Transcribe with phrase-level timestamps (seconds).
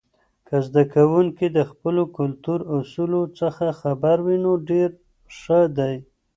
[0.47, 4.89] که زده کوونکي د خپلو کلتور اصولو څخه خبر وي، نو ډیر
[5.39, 5.95] ښه دی.